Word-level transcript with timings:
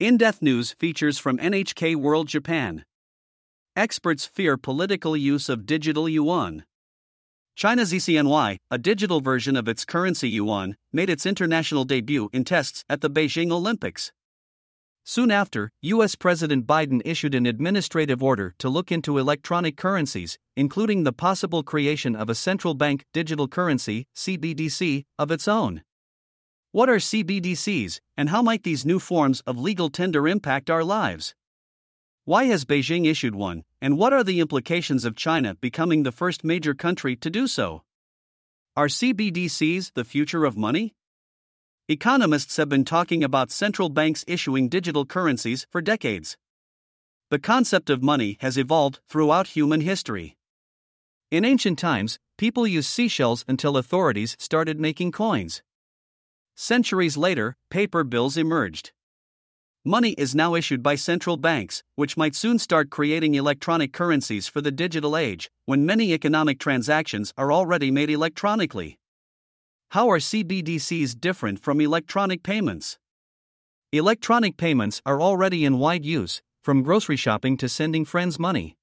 In 0.00 0.16
depth 0.16 0.40
news 0.40 0.72
features 0.78 1.18
from 1.18 1.36
NHK 1.36 1.94
World 1.94 2.26
Japan. 2.26 2.86
Experts 3.76 4.24
fear 4.24 4.56
political 4.56 5.14
use 5.14 5.50
of 5.50 5.66
digital 5.66 6.08
yuan. 6.08 6.64
China's 7.54 7.92
ECNY, 7.92 8.56
a 8.70 8.78
digital 8.78 9.20
version 9.20 9.56
of 9.56 9.68
its 9.68 9.84
currency 9.84 10.30
yuan, 10.30 10.78
made 10.90 11.10
its 11.10 11.26
international 11.26 11.84
debut 11.84 12.30
in 12.32 12.44
tests 12.44 12.82
at 12.88 13.02
the 13.02 13.10
Beijing 13.10 13.52
Olympics. 13.52 14.10
Soon 15.04 15.30
after, 15.30 15.70
US 15.82 16.14
President 16.14 16.66
Biden 16.66 17.02
issued 17.04 17.34
an 17.34 17.44
administrative 17.44 18.22
order 18.22 18.54
to 18.58 18.70
look 18.70 18.90
into 18.90 19.18
electronic 19.18 19.76
currencies, 19.76 20.38
including 20.56 21.04
the 21.04 21.12
possible 21.12 21.62
creation 21.62 22.16
of 22.16 22.30
a 22.30 22.34
central 22.34 22.72
bank 22.72 23.04
digital 23.12 23.48
currency, 23.48 24.06
CBDC, 24.16 25.04
of 25.18 25.30
its 25.30 25.46
own. 25.46 25.82
What 26.72 26.88
are 26.88 26.98
CBDCs, 26.98 28.00
and 28.16 28.28
how 28.28 28.42
might 28.42 28.62
these 28.62 28.86
new 28.86 29.00
forms 29.00 29.40
of 29.40 29.58
legal 29.58 29.90
tender 29.90 30.28
impact 30.28 30.70
our 30.70 30.84
lives? 30.84 31.34
Why 32.24 32.44
has 32.44 32.64
Beijing 32.64 33.06
issued 33.06 33.34
one, 33.34 33.64
and 33.80 33.98
what 33.98 34.12
are 34.12 34.22
the 34.22 34.38
implications 34.38 35.04
of 35.04 35.16
China 35.16 35.56
becoming 35.56 36.04
the 36.04 36.12
first 36.12 36.44
major 36.44 36.72
country 36.72 37.16
to 37.16 37.28
do 37.28 37.48
so? 37.48 37.82
Are 38.76 38.86
CBDCs 38.86 39.94
the 39.94 40.04
future 40.04 40.44
of 40.44 40.56
money? 40.56 40.94
Economists 41.88 42.56
have 42.56 42.68
been 42.68 42.84
talking 42.84 43.24
about 43.24 43.50
central 43.50 43.88
banks 43.88 44.24
issuing 44.28 44.68
digital 44.68 45.04
currencies 45.04 45.66
for 45.72 45.80
decades. 45.80 46.36
The 47.30 47.40
concept 47.40 47.90
of 47.90 48.00
money 48.00 48.36
has 48.42 48.56
evolved 48.56 49.00
throughout 49.08 49.48
human 49.48 49.80
history. 49.80 50.36
In 51.32 51.44
ancient 51.44 51.80
times, 51.80 52.20
people 52.38 52.64
used 52.64 52.90
seashells 52.90 53.44
until 53.48 53.76
authorities 53.76 54.36
started 54.38 54.78
making 54.78 55.10
coins. 55.10 55.62
Centuries 56.62 57.16
later, 57.16 57.56
paper 57.70 58.04
bills 58.04 58.36
emerged. 58.36 58.92
Money 59.82 60.10
is 60.18 60.34
now 60.34 60.54
issued 60.54 60.82
by 60.82 60.94
central 60.94 61.38
banks, 61.38 61.82
which 61.96 62.18
might 62.18 62.34
soon 62.34 62.58
start 62.58 62.90
creating 62.90 63.34
electronic 63.34 63.94
currencies 63.94 64.46
for 64.46 64.60
the 64.60 64.70
digital 64.70 65.16
age, 65.16 65.50
when 65.64 65.86
many 65.86 66.12
economic 66.12 66.58
transactions 66.58 67.32
are 67.38 67.50
already 67.50 67.90
made 67.90 68.10
electronically. 68.10 68.98
How 69.92 70.10
are 70.10 70.18
CBDCs 70.18 71.18
different 71.18 71.60
from 71.60 71.80
electronic 71.80 72.42
payments? 72.42 72.98
Electronic 73.90 74.58
payments 74.58 75.00
are 75.06 75.18
already 75.18 75.64
in 75.64 75.78
wide 75.78 76.04
use, 76.04 76.42
from 76.62 76.82
grocery 76.82 77.16
shopping 77.16 77.56
to 77.56 77.70
sending 77.70 78.04
friends 78.04 78.38
money. 78.38 78.76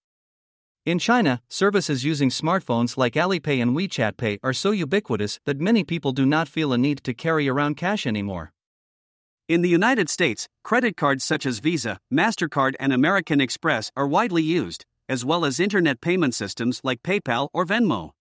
In 0.88 1.00
China, 1.00 1.42
services 1.50 2.06
using 2.06 2.30
smartphones 2.30 2.96
like 2.96 3.16
Alipay 3.16 3.62
and 3.62 3.76
WeChat 3.76 4.16
Pay 4.16 4.40
are 4.42 4.54
so 4.54 4.72
ubiquitous 4.72 5.38
that 5.44 5.60
many 5.60 5.84
people 5.84 6.14
do 6.14 6.26
not 6.26 6.48
feel 6.48 6.72
a 6.72 6.78
need 6.78 7.04
to 7.04 7.14
carry 7.14 7.50
around 7.50 7.76
cash 7.76 8.08
anymore. 8.08 8.54
In 9.50 9.64
the 9.64 9.68
United 9.68 10.10
States, 10.10 10.48
credit 10.64 10.96
cards 10.96 11.26
such 11.26 11.46
as 11.46 11.60
Visa, 11.60 12.00
MasterCard, 12.10 12.76
and 12.80 12.94
American 12.94 13.42
Express 13.42 13.92
are 13.98 14.08
widely 14.08 14.42
used, 14.42 14.86
as 15.10 15.26
well 15.26 15.44
as 15.44 15.60
internet 15.60 16.00
payment 16.00 16.34
systems 16.34 16.80
like 16.86 17.04
PayPal 17.04 17.50
or 17.52 17.66
Venmo. 17.66 18.12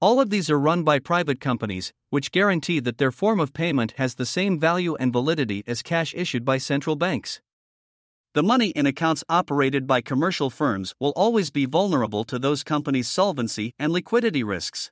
All 0.00 0.20
of 0.20 0.30
these 0.30 0.48
are 0.48 0.60
run 0.60 0.84
by 0.84 1.00
private 1.00 1.40
companies, 1.40 1.92
which 2.10 2.30
guarantee 2.30 2.78
that 2.78 2.98
their 2.98 3.10
form 3.10 3.40
of 3.40 3.52
payment 3.52 3.94
has 3.96 4.14
the 4.14 4.24
same 4.24 4.56
value 4.56 4.94
and 5.00 5.12
validity 5.12 5.64
as 5.66 5.82
cash 5.82 6.14
issued 6.14 6.44
by 6.44 6.58
central 6.58 6.94
banks. 6.94 7.40
The 8.34 8.42
money 8.42 8.70
in 8.70 8.86
accounts 8.86 9.22
operated 9.28 9.86
by 9.86 10.00
commercial 10.00 10.48
firms 10.48 10.94
will 10.98 11.12
always 11.14 11.50
be 11.50 11.66
vulnerable 11.66 12.24
to 12.24 12.38
those 12.38 12.64
companies' 12.64 13.06
solvency 13.06 13.74
and 13.78 13.92
liquidity 13.92 14.42
risks. 14.42 14.90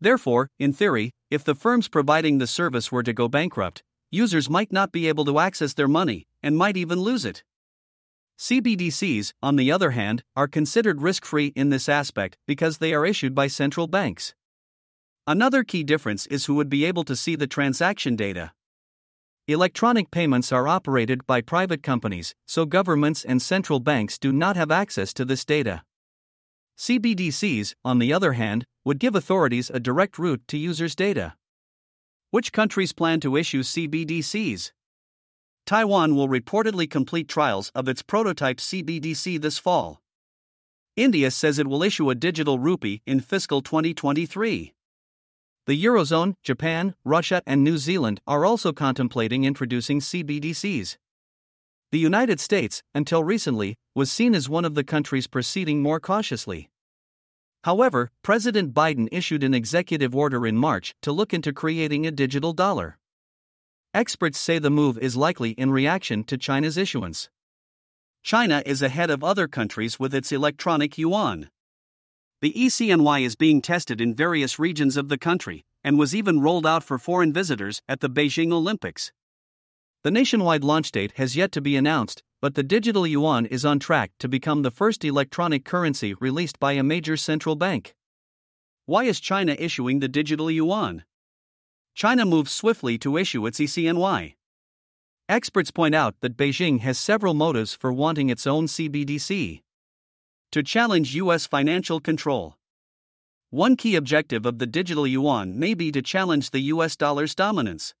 Therefore, 0.00 0.48
in 0.58 0.72
theory, 0.72 1.10
if 1.30 1.44
the 1.44 1.54
firms 1.54 1.88
providing 1.88 2.38
the 2.38 2.46
service 2.46 2.90
were 2.90 3.02
to 3.02 3.12
go 3.12 3.28
bankrupt, 3.28 3.82
users 4.10 4.48
might 4.48 4.72
not 4.72 4.92
be 4.92 5.08
able 5.08 5.26
to 5.26 5.38
access 5.38 5.74
their 5.74 5.88
money 5.88 6.26
and 6.42 6.56
might 6.56 6.78
even 6.78 7.00
lose 7.00 7.26
it. 7.26 7.44
CBDCs, 8.38 9.34
on 9.42 9.56
the 9.56 9.70
other 9.70 9.90
hand, 9.90 10.22
are 10.34 10.48
considered 10.48 11.02
risk 11.02 11.26
free 11.26 11.52
in 11.54 11.68
this 11.68 11.86
aspect 11.86 12.38
because 12.46 12.78
they 12.78 12.94
are 12.94 13.04
issued 13.04 13.34
by 13.34 13.48
central 13.48 13.88
banks. 13.88 14.34
Another 15.26 15.64
key 15.64 15.82
difference 15.84 16.24
is 16.28 16.46
who 16.46 16.54
would 16.54 16.70
be 16.70 16.86
able 16.86 17.04
to 17.04 17.14
see 17.16 17.36
the 17.36 17.46
transaction 17.46 18.16
data. 18.16 18.52
Electronic 19.50 20.10
payments 20.10 20.52
are 20.52 20.68
operated 20.68 21.26
by 21.26 21.40
private 21.40 21.82
companies, 21.82 22.34
so 22.46 22.66
governments 22.66 23.24
and 23.24 23.40
central 23.40 23.80
banks 23.80 24.18
do 24.18 24.30
not 24.30 24.56
have 24.56 24.70
access 24.70 25.14
to 25.14 25.24
this 25.24 25.42
data. 25.42 25.82
CBDCs, 26.76 27.74
on 27.82 27.98
the 27.98 28.12
other 28.12 28.34
hand, 28.34 28.66
would 28.84 28.98
give 28.98 29.14
authorities 29.14 29.70
a 29.70 29.80
direct 29.80 30.18
route 30.18 30.42
to 30.48 30.58
users' 30.58 30.94
data. 30.94 31.32
Which 32.30 32.52
countries 32.52 32.92
plan 32.92 33.20
to 33.20 33.38
issue 33.38 33.62
CBDCs? 33.62 34.72
Taiwan 35.64 36.14
will 36.14 36.28
reportedly 36.28 36.88
complete 36.88 37.26
trials 37.26 37.72
of 37.74 37.88
its 37.88 38.02
prototype 38.02 38.58
CBDC 38.58 39.40
this 39.40 39.56
fall. 39.56 40.02
India 40.94 41.30
says 41.30 41.58
it 41.58 41.68
will 41.68 41.82
issue 41.82 42.10
a 42.10 42.14
digital 42.14 42.58
rupee 42.58 43.00
in 43.06 43.20
fiscal 43.20 43.62
2023. 43.62 44.74
The 45.68 45.84
Eurozone, 45.84 46.32
Japan, 46.42 46.94
Russia, 47.04 47.42
and 47.46 47.62
New 47.62 47.76
Zealand 47.76 48.22
are 48.26 48.46
also 48.46 48.72
contemplating 48.72 49.44
introducing 49.44 50.00
CBDCs. 50.00 50.96
The 51.92 51.98
United 51.98 52.40
States, 52.40 52.82
until 52.94 53.22
recently, 53.22 53.76
was 53.94 54.10
seen 54.10 54.34
as 54.34 54.48
one 54.48 54.64
of 54.64 54.74
the 54.74 54.82
countries 54.82 55.26
proceeding 55.26 55.82
more 55.82 56.00
cautiously. 56.00 56.70
However, 57.64 58.10
President 58.22 58.72
Biden 58.72 59.08
issued 59.12 59.44
an 59.44 59.52
executive 59.52 60.16
order 60.16 60.46
in 60.46 60.56
March 60.56 60.94
to 61.02 61.12
look 61.12 61.34
into 61.34 61.52
creating 61.52 62.06
a 62.06 62.10
digital 62.10 62.54
dollar. 62.54 62.96
Experts 63.92 64.40
say 64.40 64.58
the 64.58 64.70
move 64.70 64.96
is 64.96 65.16
likely 65.16 65.50
in 65.50 65.70
reaction 65.70 66.24
to 66.24 66.38
China's 66.38 66.78
issuance. 66.78 67.28
China 68.22 68.62
is 68.64 68.80
ahead 68.80 69.10
of 69.10 69.22
other 69.22 69.46
countries 69.46 70.00
with 70.00 70.14
its 70.14 70.32
electronic 70.32 70.96
yuan. 70.96 71.50
The 72.40 72.52
ECNY 72.52 73.22
is 73.22 73.34
being 73.34 73.60
tested 73.60 74.00
in 74.00 74.14
various 74.14 74.60
regions 74.60 74.96
of 74.96 75.08
the 75.08 75.18
country 75.18 75.64
and 75.82 75.98
was 75.98 76.14
even 76.14 76.40
rolled 76.40 76.66
out 76.66 76.84
for 76.84 76.96
foreign 76.96 77.32
visitors 77.32 77.82
at 77.88 77.98
the 77.98 78.08
Beijing 78.08 78.52
Olympics. 78.52 79.10
The 80.04 80.12
nationwide 80.12 80.62
launch 80.62 80.92
date 80.92 81.14
has 81.16 81.34
yet 81.34 81.50
to 81.50 81.60
be 81.60 81.74
announced, 81.74 82.22
but 82.40 82.54
the 82.54 82.62
digital 82.62 83.08
yuan 83.08 83.44
is 83.46 83.64
on 83.64 83.80
track 83.80 84.12
to 84.20 84.28
become 84.28 84.62
the 84.62 84.70
first 84.70 85.04
electronic 85.04 85.64
currency 85.64 86.14
released 86.14 86.60
by 86.60 86.74
a 86.74 86.84
major 86.84 87.16
central 87.16 87.56
bank. 87.56 87.96
Why 88.86 89.02
is 89.02 89.18
China 89.18 89.56
issuing 89.58 89.98
the 89.98 90.06
digital 90.06 90.48
yuan? 90.48 91.02
China 91.96 92.24
moves 92.24 92.52
swiftly 92.52 92.98
to 92.98 93.16
issue 93.16 93.44
its 93.46 93.58
ECNY. 93.58 94.36
Experts 95.28 95.72
point 95.72 95.96
out 95.96 96.14
that 96.20 96.36
Beijing 96.36 96.80
has 96.80 96.98
several 96.98 97.34
motives 97.34 97.74
for 97.74 97.92
wanting 97.92 98.30
its 98.30 98.46
own 98.46 98.66
CBDC. 98.66 99.62
To 100.52 100.62
challenge 100.62 101.14
U.S. 101.14 101.46
financial 101.46 102.00
control. 102.00 102.54
One 103.50 103.76
key 103.76 103.96
objective 103.96 104.46
of 104.46 104.58
the 104.58 104.66
digital 104.66 105.06
yuan 105.06 105.58
may 105.58 105.74
be 105.74 105.92
to 105.92 106.00
challenge 106.00 106.52
the 106.52 106.60
U.S. 106.72 106.96
dollar's 106.96 107.34
dominance. 107.34 107.92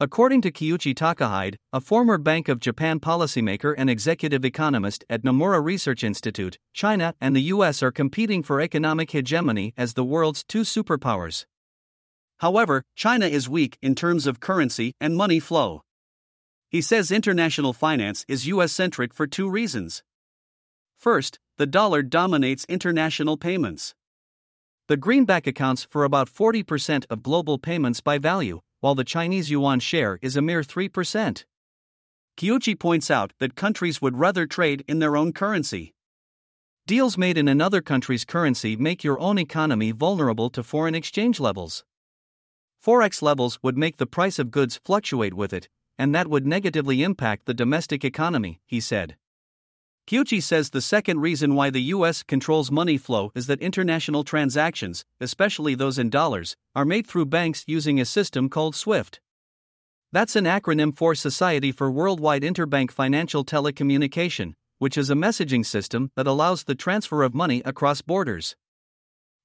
According 0.00 0.40
to 0.40 0.50
Kiuchi 0.50 0.94
Takahide, 0.94 1.56
a 1.70 1.82
former 1.82 2.16
Bank 2.16 2.48
of 2.48 2.60
Japan 2.60 2.98
policymaker 2.98 3.74
and 3.76 3.90
executive 3.90 4.42
economist 4.42 5.04
at 5.10 5.22
Nomura 5.22 5.62
Research 5.62 6.02
Institute, 6.02 6.58
China 6.72 7.14
and 7.20 7.36
the 7.36 7.52
US 7.52 7.82
are 7.82 7.92
competing 7.92 8.42
for 8.42 8.62
economic 8.62 9.10
hegemony 9.10 9.74
as 9.76 9.92
the 9.92 10.04
world's 10.04 10.42
two 10.42 10.62
superpowers. 10.62 11.44
However, 12.38 12.84
China 12.96 13.26
is 13.26 13.50
weak 13.50 13.76
in 13.82 13.94
terms 13.94 14.26
of 14.26 14.40
currency 14.40 14.94
and 14.98 15.14
money 15.14 15.38
flow. 15.38 15.82
He 16.70 16.80
says 16.80 17.12
international 17.12 17.74
finance 17.74 18.24
is 18.28 18.46
US 18.46 18.72
centric 18.72 19.12
for 19.12 19.26
two 19.26 19.50
reasons. 19.50 20.02
First, 21.00 21.38
the 21.56 21.66
dollar 21.66 22.02
dominates 22.02 22.66
international 22.68 23.38
payments. 23.38 23.94
The 24.86 24.98
greenback 24.98 25.46
accounts 25.46 25.86
for 25.88 26.04
about 26.04 26.28
40% 26.28 27.06
of 27.08 27.22
global 27.22 27.56
payments 27.58 28.02
by 28.02 28.18
value, 28.18 28.60
while 28.80 28.94
the 28.94 29.02
Chinese 29.02 29.50
yuan 29.50 29.80
share 29.80 30.18
is 30.20 30.36
a 30.36 30.42
mere 30.42 30.60
3%. 30.60 31.44
Kiuchi 32.36 32.78
points 32.78 33.10
out 33.10 33.32
that 33.38 33.54
countries 33.54 34.02
would 34.02 34.18
rather 34.18 34.44
trade 34.44 34.84
in 34.86 34.98
their 34.98 35.16
own 35.16 35.32
currency. 35.32 35.94
Deals 36.86 37.16
made 37.16 37.38
in 37.38 37.48
another 37.48 37.80
country's 37.80 38.26
currency 38.26 38.76
make 38.76 39.02
your 39.02 39.18
own 39.20 39.38
economy 39.38 39.92
vulnerable 39.92 40.50
to 40.50 40.62
foreign 40.62 40.94
exchange 40.94 41.40
levels. 41.40 41.82
Forex 42.84 43.22
levels 43.22 43.58
would 43.62 43.78
make 43.78 43.96
the 43.96 44.06
price 44.06 44.38
of 44.38 44.50
goods 44.50 44.78
fluctuate 44.84 45.32
with 45.32 45.54
it, 45.54 45.70
and 45.98 46.14
that 46.14 46.28
would 46.28 46.46
negatively 46.46 47.02
impact 47.02 47.46
the 47.46 47.54
domestic 47.54 48.04
economy, 48.04 48.60
he 48.66 48.80
said. 48.80 49.16
Kiuchi 50.10 50.42
says 50.42 50.70
the 50.70 50.80
second 50.80 51.20
reason 51.20 51.54
why 51.54 51.70
the 51.70 51.94
US 51.94 52.24
controls 52.24 52.72
money 52.72 52.98
flow 52.98 53.30
is 53.36 53.46
that 53.46 53.62
international 53.62 54.24
transactions, 54.24 55.04
especially 55.20 55.76
those 55.76 56.00
in 56.00 56.10
dollars, 56.10 56.56
are 56.74 56.84
made 56.84 57.06
through 57.06 57.26
banks 57.26 57.62
using 57.68 58.00
a 58.00 58.04
system 58.04 58.48
called 58.48 58.74
SWIFT. 58.74 59.20
That's 60.10 60.34
an 60.34 60.46
acronym 60.46 60.96
for 60.96 61.14
Society 61.14 61.70
for 61.70 61.92
Worldwide 61.92 62.42
Interbank 62.42 62.90
Financial 62.90 63.44
Telecommunication, 63.44 64.54
which 64.78 64.98
is 64.98 65.10
a 65.10 65.14
messaging 65.14 65.64
system 65.64 66.10
that 66.16 66.26
allows 66.26 66.64
the 66.64 66.74
transfer 66.74 67.22
of 67.22 67.32
money 67.32 67.62
across 67.64 68.02
borders. 68.02 68.56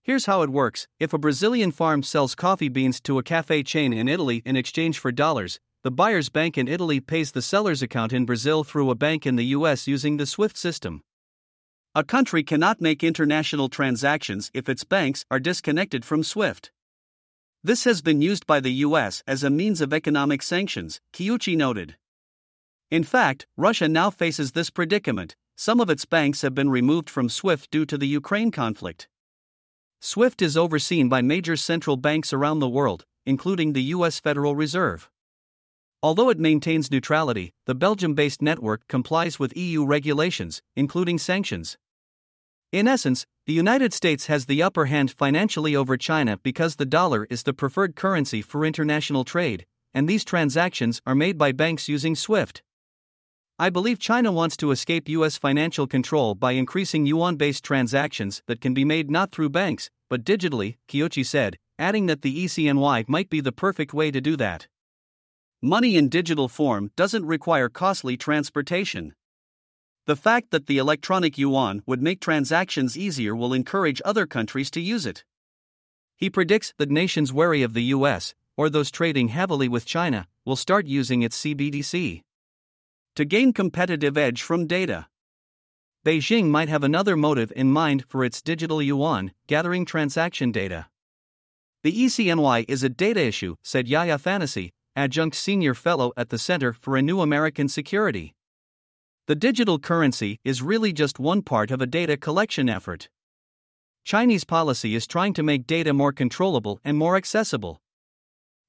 Here's 0.02 0.26
how 0.26 0.42
it 0.42 0.50
works 0.50 0.88
if 1.00 1.14
a 1.14 1.20
Brazilian 1.20 1.72
farm 1.72 2.02
sells 2.02 2.34
coffee 2.34 2.70
beans 2.70 3.00
to 3.02 3.20
a 3.20 3.24
cafe 3.24 3.62
chain 3.62 3.94
in 3.94 4.08
Italy 4.08 4.42
in 4.44 4.56
exchange 4.56 4.98
for 4.98 5.12
dollars, 5.12 5.60
the 5.86 5.92
buyer's 5.92 6.30
bank 6.30 6.58
in 6.58 6.68
Italy 6.68 7.00
pays 7.00 7.32
the 7.32 7.44
seller's 7.44 7.84
account 7.84 8.12
in 8.12 8.26
Brazil 8.26 8.64
through 8.64 8.90
a 8.90 8.96
bank 8.96 9.24
in 9.24 9.36
the 9.36 9.54
US 9.58 9.86
using 9.86 10.18
the 10.18 10.26
SWIFT 10.26 10.58
system. 10.58 11.04
A 11.94 12.04
country 12.04 12.42
cannot 12.42 12.82
make 12.82 13.04
international 13.04 13.70
transactions 13.70 14.50
if 14.52 14.68
its 14.68 14.84
banks 14.84 15.26
are 15.30 15.40
disconnected 15.40 16.04
from 16.04 16.24
SWIFT. 16.24 16.72
This 17.64 17.84
has 17.84 18.02
been 18.02 18.20
used 18.20 18.48
by 18.48 18.60
the 18.60 18.72
US 18.88 19.22
as 19.28 19.44
a 19.44 19.52
means 19.52 19.80
of 19.80 19.94
economic 19.94 20.42
sanctions, 20.42 21.02
Kiuchi 21.14 21.56
noted. 21.56 21.98
In 22.90 23.04
fact, 23.04 23.46
Russia 23.56 23.88
now 23.88 24.10
faces 24.10 24.54
this 24.54 24.72
predicament. 24.72 25.36
Some 25.56 25.80
of 25.80 25.92
its 25.92 26.06
banks 26.06 26.42
have 26.42 26.56
been 26.56 26.72
removed 26.72 27.12
from 27.12 27.30
SWIFT 27.30 27.70
due 27.70 27.86
to 27.86 27.96
the 27.96 28.08
Ukraine 28.08 28.50
conflict. 28.50 29.08
SWIFT 30.02 30.42
is 30.42 30.58
overseen 30.58 31.10
by 31.10 31.22
major 31.22 31.56
central 31.56 31.96
banks 31.96 32.34
around 32.34 32.58
the 32.58 32.68
world, 32.68 33.06
including 33.28 33.74
the 33.74 33.94
US 33.94 34.20
Federal 34.20 34.56
Reserve. 34.56 35.12
Although 36.06 36.30
it 36.30 36.38
maintains 36.38 36.92
neutrality, 36.92 37.52
the 37.66 37.74
Belgium 37.74 38.14
based 38.14 38.40
network 38.40 38.88
complies 38.88 39.40
with 39.40 39.58
EU 39.58 39.84
regulations, 39.84 40.62
including 40.76 41.18
sanctions. 41.18 41.80
In 42.72 42.88
essence, 42.88 43.26
the 43.48 43.54
United 43.54 43.92
States 43.92 44.28
has 44.28 44.46
the 44.46 44.62
upper 44.62 44.86
hand 44.86 45.10
financially 45.10 45.76
over 45.76 45.98
China 45.98 46.38
because 46.44 46.76
the 46.76 46.86
dollar 46.86 47.26
is 47.32 47.42
the 47.42 47.56
preferred 47.56 47.96
currency 47.96 48.44
for 48.44 48.64
international 48.64 49.24
trade, 49.24 49.66
and 49.96 50.08
these 50.08 50.24
transactions 50.24 51.02
are 51.08 51.16
made 51.16 51.40
by 51.40 51.52
banks 51.52 51.90
using 51.90 52.14
SWIFT. 52.14 52.62
I 53.58 53.72
believe 53.72 53.98
China 53.98 54.32
wants 54.32 54.56
to 54.58 54.70
escape 54.70 55.10
US 55.10 55.40
financial 55.40 55.88
control 55.88 56.36
by 56.36 56.52
increasing 56.52 57.08
yuan 57.08 57.36
based 57.36 57.64
transactions 57.64 58.44
that 58.46 58.62
can 58.62 58.76
be 58.76 58.86
made 58.86 59.10
not 59.10 59.32
through 59.32 59.50
banks, 59.50 59.90
but 60.08 60.24
digitally, 60.24 60.76
Kiuchi 60.88 61.26
said, 61.26 61.58
adding 61.80 62.06
that 62.06 62.22
the 62.22 62.46
ECNY 62.46 63.10
might 63.10 63.32
be 63.32 63.42
the 63.42 63.52
perfect 63.52 63.92
way 63.92 64.12
to 64.12 64.22
do 64.22 64.38
that. 64.38 64.68
Money 65.66 65.96
in 65.96 66.10
digital 66.10 66.48
form 66.48 66.92
doesn't 66.96 67.26
require 67.26 67.70
costly 67.70 68.16
transportation. 68.16 69.16
The 70.06 70.16
fact 70.16 70.52
that 70.52 70.68
the 70.68 70.78
electronic 70.78 71.40
yuan 71.40 71.82
would 71.88 72.04
make 72.04 72.22
transactions 72.22 72.96
easier 72.96 73.36
will 73.36 73.52
encourage 73.52 74.00
other 74.06 74.28
countries 74.28 74.70
to 74.70 74.80
use 74.80 75.08
it. 75.08 75.26
He 76.18 76.30
predicts 76.30 76.72
that 76.78 76.92
nations 76.92 77.34
wary 77.34 77.64
of 77.64 77.74
the 77.74 77.86
US, 77.96 78.36
or 78.56 78.70
those 78.70 78.92
trading 78.92 79.30
heavily 79.30 79.68
with 79.68 79.88
China, 79.88 80.28
will 80.46 80.56
start 80.56 80.86
using 80.86 81.24
its 81.24 81.42
CBDC 81.42 82.22
to 83.16 83.26
gain 83.26 83.52
competitive 83.52 84.20
edge 84.20 84.44
from 84.44 84.68
data. 84.68 85.08
Beijing 86.06 86.46
might 86.46 86.70
have 86.70 86.84
another 86.84 87.18
motive 87.18 87.52
in 87.56 87.72
mind 87.72 88.06
for 88.08 88.24
its 88.24 88.44
digital 88.44 88.84
yuan, 88.84 89.32
gathering 89.48 89.84
transaction 89.84 90.52
data. 90.52 90.86
The 91.82 91.92
ECNY 91.92 92.66
is 92.68 92.84
a 92.84 92.90
data 92.90 93.22
issue, 93.22 93.56
said 93.64 93.88
Yaya 93.88 94.20
Fanusie, 94.20 94.70
adjunct 94.96 95.36
senior 95.36 95.74
fellow 95.74 96.14
at 96.16 96.30
the 96.30 96.38
Center 96.38 96.72
for 96.72 96.96
a 96.96 97.02
New 97.02 97.22
American 97.22 97.68
Security. 97.68 98.34
The 99.28 99.36
digital 99.36 99.80
currency 99.80 100.40
is 100.44 100.62
really 100.62 100.94
just 100.94 101.20
one 101.20 101.42
part 101.42 101.72
of 101.72 101.82
a 101.82 101.88
data 101.88 102.16
collection 102.16 102.70
effort. 102.70 103.10
Chinese 104.04 104.44
policy 104.44 104.96
is 104.96 105.08
trying 105.08 105.34
to 105.34 105.44
make 105.44 105.66
data 105.66 105.94
more 105.94 106.14
controllable 106.14 106.80
and 106.86 106.96
more 106.98 107.16
accessible. 107.16 107.82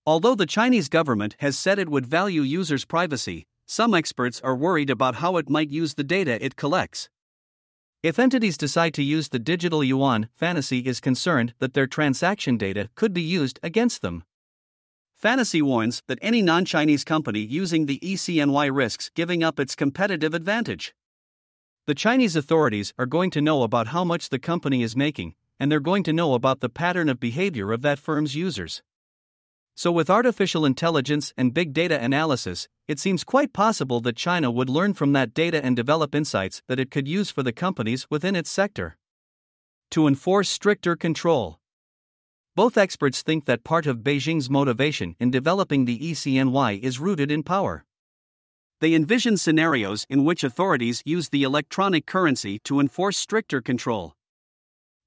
Although 0.06 0.34
the 0.34 0.46
Chinese 0.46 0.88
government 0.88 1.36
has 1.40 1.58
said 1.58 1.78
it 1.78 1.88
would 1.88 2.06
value 2.06 2.42
users' 2.42 2.84
privacy, 2.84 3.46
some 3.66 3.94
experts 3.94 4.40
are 4.40 4.56
worried 4.56 4.88
about 4.88 5.16
how 5.16 5.36
it 5.36 5.50
might 5.50 5.68
use 5.68 5.94
the 5.94 6.04
data 6.04 6.42
it 6.44 6.56
collects. 6.56 7.10
If 8.02 8.18
entities 8.18 8.56
decide 8.56 8.94
to 8.94 9.02
use 9.02 9.28
the 9.28 9.38
digital 9.38 9.82
yuan, 9.82 10.28
Fanusie 10.40 10.86
is 10.86 11.00
concerned 11.00 11.54
that 11.58 11.74
their 11.74 11.86
transaction 11.86 12.56
data 12.56 12.88
could 12.94 13.12
be 13.12 13.22
used 13.22 13.58
against 13.62 14.00
them. 14.00 14.24
Fanusie 15.20 15.62
warns 15.62 16.02
that 16.08 16.18
any 16.20 16.42
non 16.42 16.66
Chinese 16.66 17.02
company 17.02 17.40
using 17.40 17.86
the 17.86 17.98
ECNY 18.00 18.74
risks 18.74 19.10
giving 19.14 19.42
up 19.42 19.58
its 19.58 19.74
competitive 19.74 20.34
advantage. 20.34 20.94
The 21.86 21.94
Chinese 21.94 22.36
authorities 22.36 22.92
are 22.98 23.06
going 23.06 23.30
to 23.30 23.40
know 23.40 23.62
about 23.62 23.88
how 23.88 24.04
much 24.04 24.28
the 24.28 24.38
company 24.38 24.82
is 24.82 24.94
making, 24.94 25.34
and 25.58 25.72
they're 25.72 25.80
going 25.80 26.02
to 26.02 26.12
know 26.12 26.34
about 26.34 26.60
the 26.60 26.68
pattern 26.68 27.08
of 27.08 27.18
behavior 27.18 27.72
of 27.72 27.80
that 27.80 27.98
firm's 27.98 28.34
users. 28.34 28.82
So, 29.74 29.90
with 29.90 30.10
artificial 30.10 30.66
intelligence 30.66 31.32
and 31.36 31.54
big 31.54 31.72
data 31.72 32.02
analysis, 32.02 32.68
it 32.86 32.98
seems 32.98 33.24
quite 33.24 33.52
possible 33.52 34.00
that 34.00 34.16
China 34.16 34.50
would 34.50 34.68
learn 34.68 34.94
from 34.94 35.12
that 35.12 35.32
data 35.32 35.64
and 35.64 35.74
develop 35.74 36.14
insights 36.14 36.62
that 36.66 36.80
it 36.80 36.90
could 36.90 37.08
use 37.08 37.30
for 37.30 37.42
the 37.42 37.52
companies 37.52 38.06
within 38.10 38.36
its 38.36 38.50
sector. 38.50 38.96
To 39.92 40.06
enforce 40.06 40.48
stricter 40.48 40.94
control. 40.94 41.58
Both 42.56 42.78
experts 42.78 43.20
think 43.20 43.44
that 43.44 43.64
part 43.64 43.84
of 43.84 43.98
Beijing's 43.98 44.48
motivation 44.48 45.14
in 45.20 45.30
developing 45.30 45.84
the 45.84 45.98
ECNY 45.98 46.80
is 46.80 46.98
rooted 46.98 47.30
in 47.30 47.42
power. 47.42 47.84
They 48.80 48.94
envision 48.94 49.36
scenarios 49.36 50.06
in 50.08 50.24
which 50.24 50.42
authorities 50.42 51.02
use 51.04 51.28
the 51.28 51.42
electronic 51.42 52.06
currency 52.06 52.58
to 52.60 52.80
enforce 52.80 53.18
stricter 53.18 53.60
control. 53.60 54.14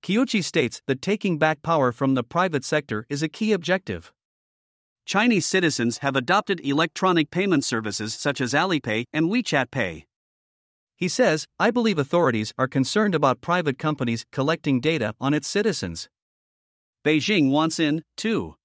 Kiuchi 0.04 0.44
states 0.44 0.84
that 0.86 1.02
taking 1.02 1.40
back 1.40 1.64
power 1.64 1.92
from 1.92 2.14
the 2.14 2.24
private 2.24 2.64
sector 2.64 3.08
is 3.10 3.24
a 3.24 3.28
key 3.28 3.52
objective. 3.52 4.14
Chinese 5.08 5.48
citizens 5.48 5.98
have 5.98 6.16
adopted 6.16 6.64
electronic 6.64 7.32
payment 7.32 7.66
services 7.66 8.14
such 8.14 8.40
as 8.42 8.54
Alipay 8.54 9.06
and 9.12 9.26
WeChat 9.26 9.72
Pay. 9.72 10.06
He 10.96 11.08
says, 11.08 11.48
I 11.60 11.72
believe 11.72 11.98
authorities 11.98 12.54
are 12.60 12.68
concerned 12.68 13.16
about 13.16 13.42
private 13.42 13.80
companies 13.80 14.24
collecting 14.32 14.80
data 14.80 15.16
on 15.20 15.34
its 15.34 15.48
citizens. 15.48 16.10
Beijing 17.06 17.50
wants 17.50 17.80
in, 17.80 18.04
too. 18.18 18.56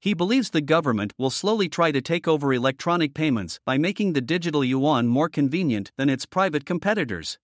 He 0.00 0.12
believes 0.12 0.50
the 0.50 0.60
government 0.60 1.12
will 1.16 1.30
slowly 1.30 1.68
try 1.68 1.92
to 1.92 2.02
take 2.02 2.26
over 2.26 2.52
electronic 2.52 3.14
payments 3.14 3.60
by 3.64 3.78
making 3.78 4.12
the 4.12 4.20
digital 4.20 4.64
yuan 4.64 5.06
more 5.06 5.28
convenient 5.28 5.92
than 5.96 6.10
its 6.10 6.26
private 6.26 6.66
competitors. 6.66 7.38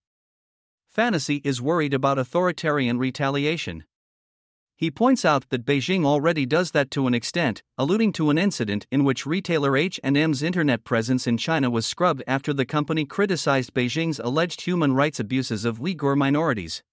Fanusie 0.95 1.41
is 1.45 1.61
worried 1.61 1.93
about 1.93 2.19
authoritarian 2.19 2.99
retaliation. 2.99 3.85
He 4.75 4.91
points 4.91 5.23
out 5.23 5.47
that 5.49 5.65
Beijing 5.65 6.05
already 6.05 6.45
does 6.45 6.71
that 6.71 6.91
to 6.91 7.07
an 7.07 7.13
extent, 7.13 7.63
alluding 7.77 8.11
to 8.13 8.29
an 8.29 8.37
incident 8.37 8.87
in 8.91 9.03
which 9.03 9.25
retailer 9.25 9.77
H&M's 9.77 10.43
internet 10.43 10.83
presence 10.83 11.27
in 11.27 11.37
China 11.37 11.69
was 11.69 11.85
scrubbed 11.85 12.23
after 12.27 12.51
the 12.51 12.65
company 12.65 13.05
criticized 13.05 13.73
Beijing's 13.73 14.19
alleged 14.19 14.61
human 14.61 14.93
rights 14.93 15.19
abuses 15.19 15.65
of 15.65 15.79
Uyghur 15.79 16.17
minorities. 16.17 16.83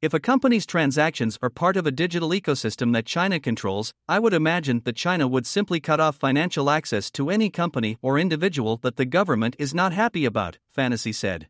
If 0.00 0.14
a 0.14 0.20
company's 0.20 0.64
transactions 0.64 1.40
are 1.42 1.50
part 1.50 1.76
of 1.76 1.84
a 1.84 1.90
digital 1.90 2.28
ecosystem 2.28 2.92
that 2.92 3.04
China 3.04 3.40
controls, 3.40 3.92
I 4.08 4.20
would 4.20 4.32
imagine 4.32 4.80
that 4.84 4.94
China 4.94 5.26
would 5.26 5.44
simply 5.44 5.80
cut 5.80 5.98
off 5.98 6.14
financial 6.14 6.70
access 6.70 7.10
to 7.12 7.30
any 7.30 7.50
company 7.50 7.98
or 8.00 8.16
individual 8.16 8.76
that 8.82 8.94
the 8.94 9.04
government 9.04 9.56
is 9.58 9.74
not 9.74 9.92
happy 9.92 10.24
about, 10.24 10.58
Fanusie 10.72 11.12
said. 11.12 11.48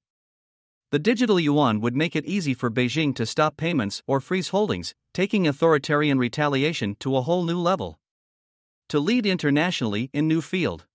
The 0.91 0.99
digital 0.99 1.39
yuan 1.39 1.83
would 1.83 1.95
make 1.95 2.17
it 2.17 2.25
easy 2.25 2.55
for 2.55 2.71
Beijing 2.71 3.15
to 3.17 3.27
stop 3.27 3.59
payments 3.59 4.03
or 4.07 4.19
freeze 4.19 4.49
holdings, 4.49 4.95
taking 5.13 5.47
authoritarian 5.47 6.19
retaliation 6.19 6.97
to 7.01 7.19
a 7.19 7.21
whole 7.21 7.45
new 7.45 7.61
level. 7.61 8.01
To 8.89 8.99
lead 8.99 9.27
internationally 9.27 10.09
in 10.15 10.27
new 10.27 10.41
field. 10.41 10.87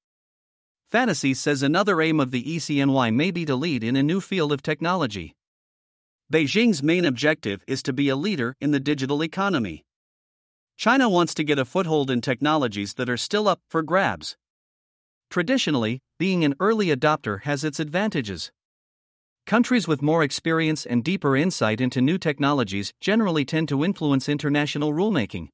Fanusie 0.91 1.35
says 1.35 1.61
another 1.61 2.01
aim 2.01 2.19
of 2.19 2.31
the 2.31 2.43
ECNY 2.43 3.13
may 3.13 3.29
be 3.29 3.45
to 3.45 3.55
lead 3.55 3.83
in 3.83 3.95
a 3.95 4.01
new 4.01 4.19
field 4.19 4.51
of 4.51 4.63
technology. 4.63 5.35
Beijing's 6.31 6.81
main 6.81 7.05
objective 7.05 7.63
is 7.67 7.83
to 7.83 7.93
be 7.93 8.09
a 8.09 8.15
leader 8.15 8.55
in 8.61 8.71
the 8.71 8.79
digital 8.79 9.23
economy. 9.23 9.83
China 10.77 11.09
wants 11.09 11.33
to 11.35 11.43
get 11.43 11.59
a 11.59 11.65
foothold 11.65 12.09
in 12.09 12.21
technologies 12.21 12.95
that 12.95 13.09
are 13.09 13.17
still 13.17 13.47
up 13.47 13.59
for 13.69 13.83
grabs. 13.83 14.37
Traditionally, 15.29 15.99
being 16.17 16.43
an 16.43 16.55
early 16.59 16.87
adopter 16.87 17.41
has 17.43 17.63
its 17.63 17.79
advantages. 17.79 18.51
Countries 19.45 19.87
with 19.87 20.01
more 20.01 20.23
experience 20.23 20.85
and 20.85 21.03
deeper 21.03 21.35
insight 21.35 21.81
into 21.81 22.01
new 22.01 22.17
technologies 22.17 22.93
generally 23.01 23.43
tend 23.43 23.67
to 23.69 23.83
influence 23.83 24.29
international 24.29 24.93
rulemaking. 24.93 25.49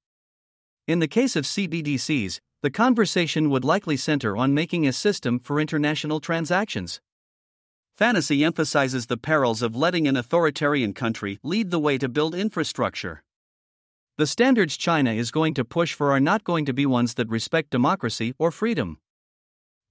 In 0.87 0.99
the 0.99 1.07
case 1.07 1.35
of 1.35 1.45
CBDCs, 1.45 2.39
the 2.61 2.69
conversation 2.69 3.49
would 3.49 3.65
likely 3.65 3.97
center 3.97 4.37
on 4.37 4.53
making 4.53 4.87
a 4.87 4.93
system 4.93 5.39
for 5.39 5.59
international 5.59 6.19
transactions. 6.19 7.01
Fanusie 7.99 8.45
emphasizes 8.45 9.07
the 9.07 9.17
perils 9.17 9.61
of 9.61 9.75
letting 9.75 10.07
an 10.07 10.15
authoritarian 10.15 10.93
country 10.93 11.37
lead 11.43 11.69
the 11.69 11.79
way 11.79 11.97
to 11.97 12.07
build 12.07 12.33
infrastructure. 12.33 13.23
The 14.17 14.25
standards 14.25 14.77
China 14.77 15.11
is 15.11 15.31
going 15.31 15.53
to 15.55 15.65
push 15.65 15.93
for 15.93 16.13
are 16.13 16.19
not 16.21 16.45
going 16.45 16.63
to 16.63 16.71
be 16.71 16.85
ones 16.85 17.15
that 17.15 17.27
respect 17.27 17.71
democracy 17.71 18.33
or 18.39 18.51
freedom. 18.51 18.99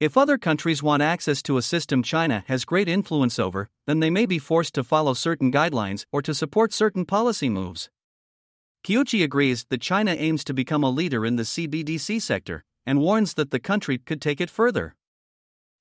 If 0.00 0.16
other 0.16 0.38
countries 0.38 0.82
want 0.82 1.02
access 1.02 1.42
to 1.42 1.58
a 1.58 1.62
system 1.62 2.02
China 2.02 2.44
has 2.46 2.64
great 2.64 2.88
influence 2.88 3.38
over, 3.38 3.68
then 3.86 4.00
they 4.00 4.08
may 4.08 4.24
be 4.24 4.38
forced 4.38 4.74
to 4.76 4.84
follow 4.84 5.12
certain 5.12 5.52
guidelines 5.52 6.06
or 6.10 6.22
to 6.22 6.32
support 6.32 6.72
certain 6.72 7.04
policy 7.04 7.50
moves. 7.50 7.90
Kiuchi 8.84 9.22
agrees 9.22 9.66
that 9.68 9.82
China 9.82 10.12
aims 10.12 10.44
to 10.44 10.54
become 10.54 10.82
a 10.82 10.88
leader 10.88 11.26
in 11.26 11.36
the 11.36 11.42
CBDC 11.42 12.22
sector 12.22 12.64
and 12.86 13.02
warns 13.02 13.34
that 13.34 13.50
the 13.50 13.60
country 13.60 13.98
could 13.98 14.22
take 14.22 14.40
it 14.40 14.48
further. 14.48 14.94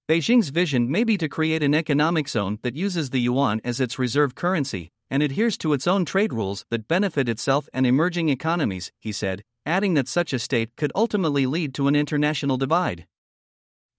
Beijing's 0.07 0.47
vision 0.47 0.89
may 0.89 1.03
be 1.03 1.17
to 1.17 1.27
create 1.27 1.61
an 1.61 1.75
economic 1.75 2.29
zone 2.29 2.59
that 2.61 2.77
uses 2.77 3.09
the 3.09 3.19
yuan 3.19 3.59
as 3.65 3.81
its 3.81 3.99
reserve 3.99 4.35
currency 4.35 4.89
and 5.09 5.21
adheres 5.21 5.57
to 5.57 5.73
its 5.73 5.85
own 5.85 6.05
trade 6.05 6.31
rules 6.31 6.65
that 6.69 6.87
benefit 6.87 7.27
itself 7.27 7.67
and 7.73 7.85
emerging 7.85 8.29
economies, 8.29 8.93
he 8.99 9.11
said, 9.11 9.43
adding 9.65 9.95
that 9.95 10.07
such 10.07 10.31
a 10.31 10.39
state 10.39 10.73
could 10.77 10.93
ultimately 10.95 11.45
lead 11.45 11.73
to 11.73 11.89
an 11.89 11.95
international 11.97 12.55
divide. 12.55 13.05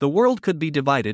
The 0.00 0.08
world 0.08 0.40
could 0.40 0.58
be 0.58 0.70
divided 0.70 1.06